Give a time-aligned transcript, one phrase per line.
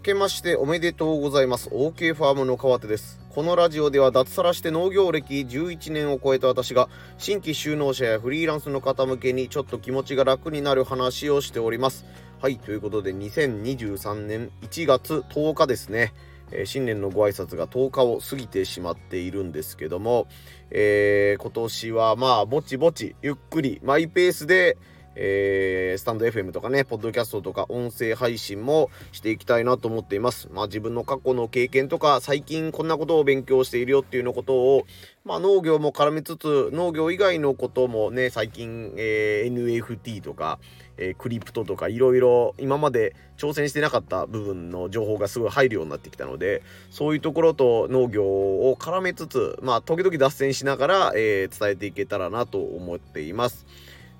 [0.00, 1.68] 明けましておめでとうございます。
[1.68, 3.20] OK ファームの川手です。
[3.28, 6.88] このラジオでは脱サラして農業歴11年を超えた私が
[7.18, 12.06] 新規就農者やフリーランスの方向けにちょっと気持ちが楽になる話をしております。
[12.40, 16.14] はいということで2023年1月10日ですね。
[16.50, 20.28] えー、新年のご挨拶が10日を過ぎてしまっているんですけども、
[20.70, 24.78] えー、今年はまあぼちぼちゆっくりマイペースで、
[25.16, 30.48] えー、スタンド FM とかね、ポッドキャストとか音声配信もしていきたいなと思っています。
[30.52, 34.86] まあ自分の過去の経験とか、最近こんなことを勉強しているよっていうのことを、
[35.24, 40.58] まあ農業も絡めつつ、農業以外のこともね、最近、えー、NFT とか、
[40.96, 53.66] えー、クリプトとかいろいろ今まで挑戦してなかった部分の情報がすごい入るようになってきたので、そういうところと農業を絡めつつ、まあ時々脱線しながら、えー、伝えていけたらなと思っています。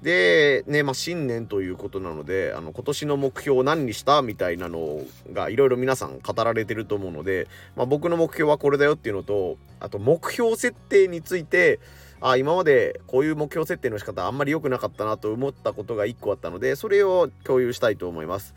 [0.03, 11.81] で、ね、まあ、新年ということなので、あの、今年の目標を何にしたみたいなのが、いろいろ皆さん語られてると思うので、まあ、僕の目標はこれだよっていうのと、あと、目標設定について、
[12.23, 18.55] あ、今までこういう目標設定の仕方あんまり良くなかったなと思ったことが1個あったので、それを共有したいと思います。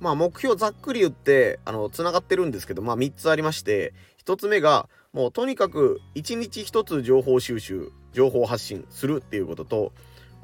[0.00, 3.94] まあ、目標ざっくり言って、あの、繋がってるんですけど、まあ、3つありまして、
[4.24, 9.92] 1つ目が、もうとにかく1日1つ情報収集、情報発信するっていうことと、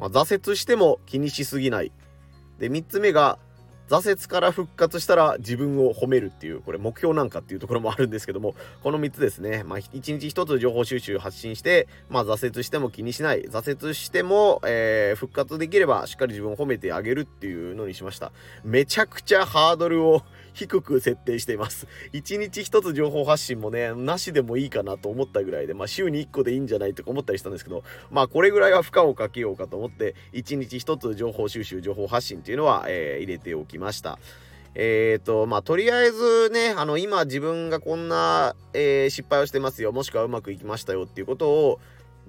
[0.01, 1.93] まあ、挫折しても気にしすぎない。
[2.59, 3.39] で、3つ目が、
[3.91, 9.65] 挫折から復活したら自分を褒めるっていう、これ目標なんかっていうところもあるんですけども、この3つですね。
[9.65, 13.43] まあ、1日1つ情報収集発信して、まあ、挫折しても気にしない。
[13.43, 18.31] 挫折しても、えー、復活できればしっかり自分を褒めてあげるっていうのにしました。
[18.63, 20.23] めちゃくちゃハードルを
[20.55, 21.87] 低く設定しています。
[22.13, 34.19] 1日1つ情報発信もね、なしでもいいかなと思ったぐらいで、まあ週に1個でいいんじゃないとか思ったりしたんですけど、まあこれぐらいは負荷をかけようかと思って、1日1つ情報収集、情報発信っていうのは、えー、入れておきました。
[34.75, 41.81] えっ、ー、と、まあ、とりあえずね、あの、今自分がこんな、えー、失敗をしてますよ、もしくはうまくいきましたよっていうことを、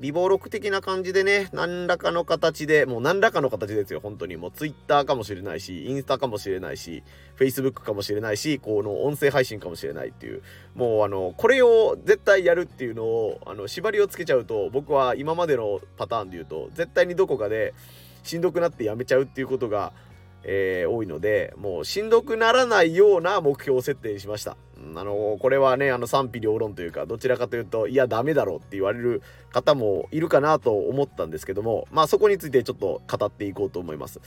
[0.02, 4.36] 微暴録的な感じでね、何らかの形で、もう何らかの形ですよ、本当に。
[4.36, 7.04] もう Twitter かもしれないし、インスタかもしれないし、
[7.38, 10.42] Facebook かもしれないし、この音声配信かもしれないっていう、
[10.74, 17.76] もうあの、これを絶対やるっていうのを、あの、縛りをつけちゃうと、僕は今までのパターンで言うと、絶対にどこかで
[18.24, 19.94] しんどくなってやめちゃうっていうことが、
[20.44, 24.57] えー、多いので、もうしんどくならないような目標を設定しました。
[24.78, 29.22] うん、あの、これはね、あの賛否両論というか、どちらかというと、いや、ダメだろうって言われる
[29.52, 34.19] 方もいるかなと思ったんですけども、まあそこについてちょっと語っていこうと思います。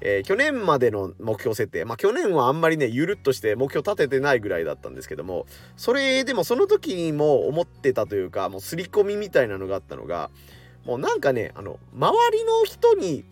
[0.00, 10.30] えー、去年までの目標設定、まあ去年はあんまりね、ゆるっとして目標立ててないぐらいだったんですけども、それでもその時にも思ってたというか、もう刷り込みみたいなのがあったのが、
[10.84, 13.24] もうなんかね、あの、周りの人に、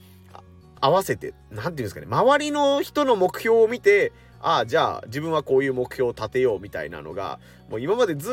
[0.81, 8.31] 合わせて、何て言うんですかね、周りの人の目標を見て、ああ、じゃあ自分はこういう目標を立てようみたいなのが、もう今までず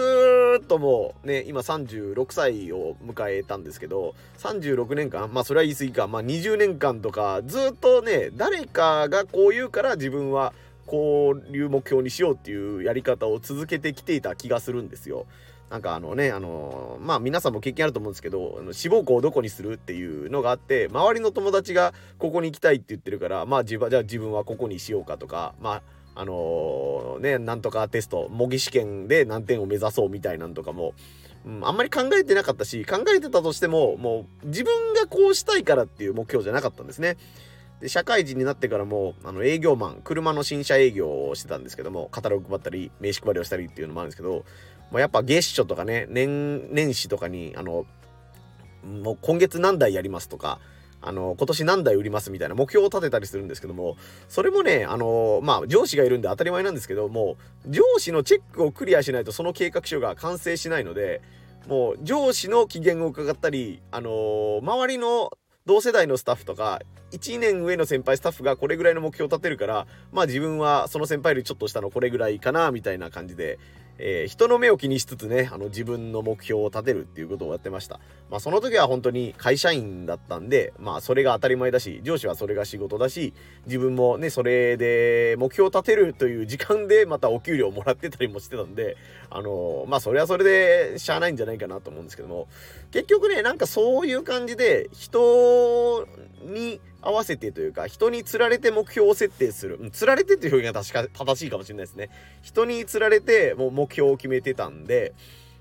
[0.62, 10.54] っともうね、今36歳を迎えたんですけど、36年間、まあそれは言い過ぎか、まあ20年間とか、ずっとね、誰かがこう言うから自分は
[10.86, 15.26] こういう目標にしようっていうやり方を続けてきていた気がするんですよ。
[15.70, 25.82] なんかあのね、あのー、まあ皆さんも経験あると思うんですけど、志望校をどこにするっていうのがあって、周りの友達がここに行きたいって言ってるから、まあ自分じゃあ自分はここにしようかとか、まあ、
[26.22, 30.94] あのー、ね、なんとかテスト、模擬試験で何点を目指そうみたいなんとかも、
[31.46, 37.18] うん、あんまり考えてなかったし、考えてたとしても、もう自分がこうしたいからっていう目標じゃなかったんですね。
[37.82, 44.46] で、社会人になってからも、あの、営業マン、車の新車営業をしてたんですけども、カタログ配ったり、名刺配りをしたりっていうのもあるんですけど、
[44.92, 47.86] まあ、やっぱ月初とかね、年、年始とかに、あの、
[48.84, 50.60] もう今月何台やりますとか、
[51.02, 53.98] あの、今年何台売りますみたいな目標を立てたりするんですけども、
[54.28, 57.38] それもね、あの、まあ、上司がいるんで当たり前なんですけども、
[57.68, 61.22] 上司のチェックをクリアしないとその計画書が完成しないので、
[61.68, 65.32] もう上司の機嫌を伺ったり、あの周りの
[65.66, 66.80] 同世代のスタッフとか、
[67.12, 73.58] 1年上の先輩スタッフがこれぐらいの目標を立てるから、まあ自分はその先輩よりちょっと下のこれぐらいかな、みたいな感じで、
[73.98, 78.00] えー、人の目を気にしつつね、あの自分の目標を立てるっていうことをやってました。
[78.30, 83.34] まあその時は本当に会社員だったんで、まあそれが当たり前だし、上司はそれが仕事だし、
[83.66, 88.98] 自分もね、それで目標を立てるという時間でまたお給料をもらってたりもしてたんで、
[89.30, 92.48] あのー、まあそれはそれでしゃあないんじゃないかなと思うんですけども、
[92.92, 96.08] 結局ね、なんかそういう感じで人
[96.44, 99.78] に合わせてというか、人に釣られて目標を設定する。
[99.80, 102.10] うん釣られてっていう表現が確か正しいかもしれないですね。
[102.42, 105.14] 人に釣られて、もう目標を決めてたんで、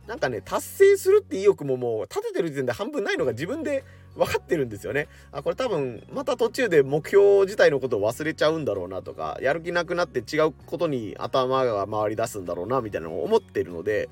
[0.06, 3.84] なんかね、達成するって意欲ももう立ててる時点で半分ないのが自分で
[4.16, 5.08] 分かってるんですよね。
[5.32, 14.08] あ、これ多分、また途中で目標自体のことを忘れちゃうんだろうなとか、やる気なくなって違うことに頭が回り出すんだろうな、みたいなのを思ってるので、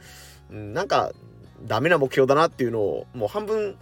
[0.50, 1.12] うん、なんか、
[1.66, 3.76] ダメな目標だなっていうのを、もう半分、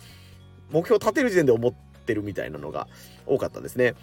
[0.70, 2.88] 目標立てる時点で思っててるみたいなのが
[3.26, 3.94] 多かったですね。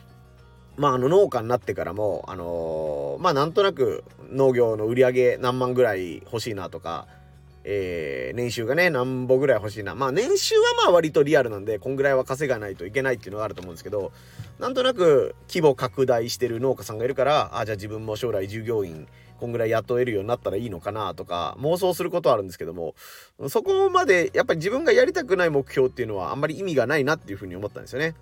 [0.77, 7.07] まあ、あの農家になってからも、あのー、まあなんとなく農業の売り上げ何万ぐらい欲しいなとか、
[7.69, 9.93] えー、年収がね、何歩ぐらい欲しいな。
[9.93, 14.13] まあ年収はまあ割とリアルなんで、こんぐらいは稼がないといけないっていうのがあると思うんですけど、
[14.57, 19.05] なんとなく規模拡大してる農家さんがいるから、あ、じゃあ自分も将来従業員、
[19.37, 22.95] こんぐらい雇えるようになったらいいのかなとか妄想することはあるんですけども
[23.49, 28.15] そこまでやっぱり自分がやりたくない目標っていうのはあんまり意味がないなっていうふうに思ったんですよね。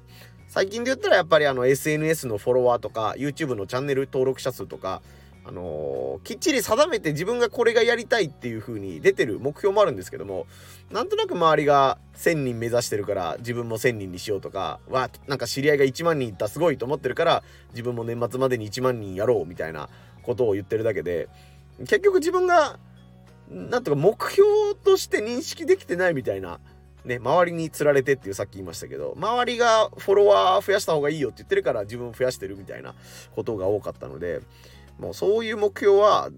[0.48, 5.02] 最近で言ったらやっぱりあの SNS のフォロワーとか YouTube のチャンネル登録者数とか
[5.48, 10.48] あのー、きっちり定めて自分がこれがやりたいっていう風に出てる目標もあるんですけども
[10.92, 19.90] なんとなく周りが1000人目指してるから自分も1000人にしようとかわなんか知り合いが1万人いったすごいと思ってるから自分も年末までに1万人やろうみたいな
[20.24, 21.30] ことを言ってるだけで
[21.80, 22.80] 結局自分が
[23.50, 24.50] なんとか目標
[24.84, 26.60] として認識できてないみたいな
[27.06, 32.96] ね、周りに釣られてっていうさっき言いましたけど、周りがフォロワー増やした方がいいよって言ってるから自分増やしてるみたいな
[33.36, 34.42] ことが多かったので、
[35.00, 36.30] もうそういう目標は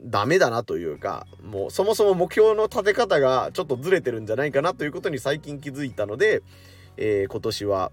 [0.00, 6.42] ダメだなというか、もうそもそも目標の立て方がちょっとずれてるんじゃないかなということに最近気づいたので、
[6.96, 7.92] えー、今年は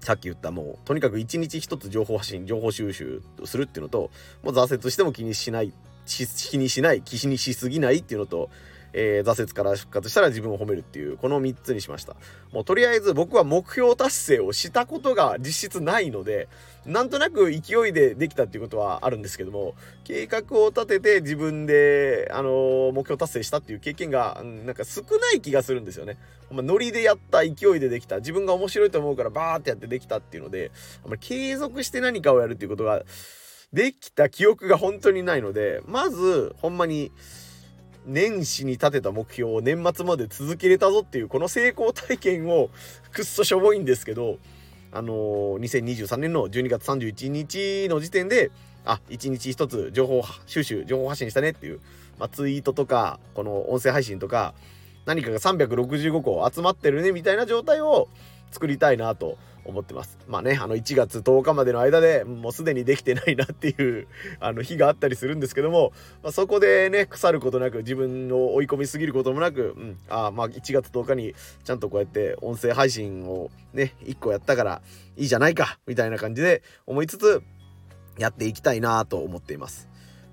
[0.00, 4.10] さっき言ったもうとにかく一日一つ情報発信情報収集するっていうのと
[4.42, 5.72] もう挫折しても気にしない
[6.06, 8.50] 気にしない気にしすぎないっていうのと
[8.98, 12.16] えー、挫折から復活したら自分を褒めるっていう、この3つにしました。
[12.50, 16.48] もうとりあえず僕は目標達成をしたことが実質ないので、
[16.86, 26.16] なんとなく勢いでできたっていうことはあるんですけども、計画を立てて自分で、あのー、目標達成したっていう経験が、なんか少ない気がするんですよね。
[26.50, 28.16] まあ、ノリでやった勢いでできた。
[28.18, 30.70] 自分が面白いと思うからバーってやってできたっていうので、
[31.04, 33.04] あんまり継続して何かをやるっていうことが、
[33.72, 37.12] できた記憶が本当にないので、まず、ほんまに、
[38.06, 42.70] 年始に立てた目標を年末まで続けれたぞっていうこの成功体験を
[43.12, 44.38] くっそしょぼいんですけど
[44.92, 48.50] あのー、2023年の12月31日の時点で
[48.84, 51.80] あ1日1つ情報収集情報発信したねっていう、
[52.18, 54.54] まあ、ツイートとかこの音声配信とか
[55.04, 58.08] 何かが365個集まってるねみたいな状態を
[58.52, 59.36] 作りたいなと
[59.66, 60.18] 思ってます。
[60.26, 64.06] まあね、あの1月10日までの間でもうすでにできてないなっていう
[64.40, 65.92] あの日があったりするんですけども、
[66.22, 71.34] まあ、そこでね、腐ることなく自分を追い込みすぎることもなく、うん、あまあ1月10日に
[71.64, 74.82] ちゃんとこうやって音声配信をね、1個やったから
[75.16, 77.42] いいじゃないかみたいな感じで思いつつ
[78.18, 79.88] やっていきたいなと思っています。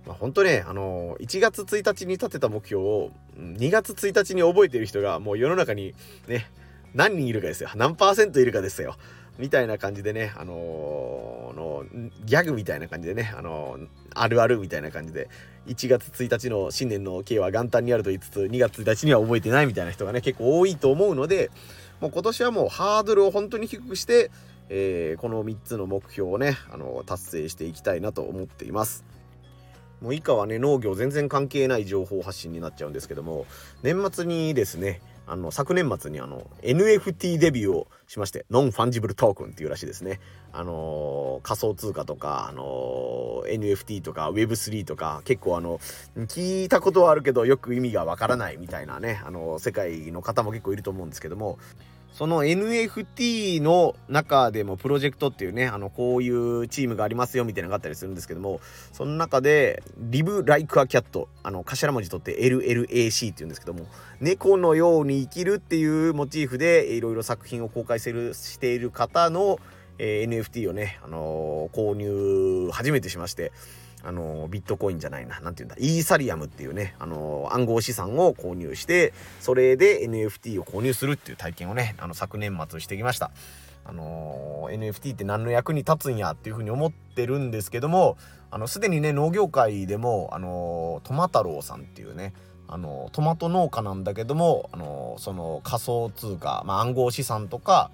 [0.06, 5.94] まあ、本当ね、あのー、1月1日に立てた目標を2月1日に覚えてる人がもう世の中に
[6.28, 6.50] ね、
[6.94, 7.70] 何人いるかですよ。
[7.76, 8.96] 何パーセントいるかですよ。
[9.40, 11.86] みたいな感じでね、あのー、の
[12.26, 15.28] ギャグみたいな感じでね、あのー、あるあるみたいな感じで、
[15.68, 21.50] 1月1日の新年の計は元旦にあると言いつつ、2月1日には覚えてないみたいな人がね、結構多いと思うので、
[22.00, 24.30] もう今年はもうハードルを本当に低くして、
[24.70, 29.04] えー、この3つの目標をね、あの達成していきたいなと思っています。
[30.02, 33.46] もう以下はね、農業全然関係ない情報発信になっちゃうんですけども、
[33.84, 40.20] 年末にですね、あの、昨年末にあの、NFT デビューをしまして、 non-fungible token っていうらしいですね。
[40.52, 45.80] あの、仮想通貨とか、あの、NFT とか Web3 とか、結構あの、
[46.18, 51.58] 聞いたことはあるけど、よく意味がわからないみたいなね、あの、世界の方も結構いると思うんですけども、
[52.13, 63.88] その NFT の中でもプロジェクトっていうね、あの、こういうチームがありますよみたいなのがあったりするんですけども、その中で、Live Like a Cat、あの、頭文字取って LLAC っていうんですけども、
[64.22, 69.60] 猫のように生きるっていうモチーフでいろいろ作品を公開している方の、
[69.98, 73.51] えー、NFT をね、あのー、購入初めてしまして、
[74.03, 83.31] あのビットコインじゃないな、なんていうんだ、イーサリアムっていうね、あの暗号資産を購入して、それで NFT を購入するっていう体験をね、あの、昨年末してきました。
[83.86, 88.17] あの NFT って何の役に立つんやっていうふうに思ってるんですけども、
[88.50, 92.33] あの、すでにね、農業界でも、あのトマ太郎さんっていうね、
[92.67, 97.91] あのトマト農家なんだけども、あのその仮想通貨、まあ、暗号資産とか、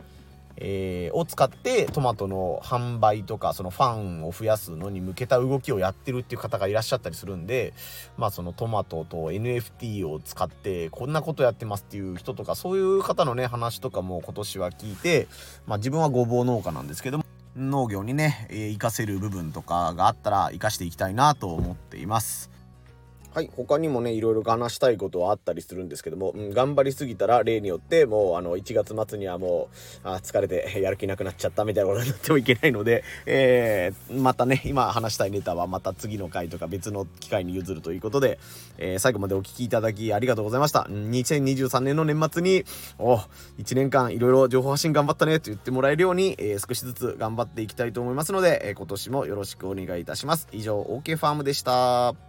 [0.59, 7.73] えー、を使ってトマトの販売とかそのファンを増やすのに向けた動きをやってるっていう方がいらっしゃったりするんで
[8.17, 15.27] まあそのトマトと NFT を使ってこんなことやってますっていう人とかそういう方のね話とかも今年は聞いて
[15.65, 17.25] まあ自分はごぼう農家なんですけども
[17.55, 22.58] 農業にね、えー、活かせる部分とかがあったら活かしていきたいなと思っています。
[23.39, 29.69] はい、他にもね、いろいろ話したいことはあったりするんですけども、うん、頑張りすぎたら例によって、もうあの、1月末にはも
[30.03, 38.39] う、あ疲れて やる気なくなっちゃったみたいなことになってもいけないので、えー、またね、今話したいネタはまた次の回とか別の機会に譲るということで、
[38.77, 40.85] えー、最後までお聴きいただきありがとうございました。
[40.89, 42.65] 2023年の年末に、
[42.97, 43.15] お、
[43.57, 50.49] 1年間いろいろ情報発信頑張ったねと言ってもらえるように、えー、少しずつ頑張っていきたいと思いますので、え今年もよろしくお願いいたします。
[50.51, 52.28] 以上、OK ファームでした。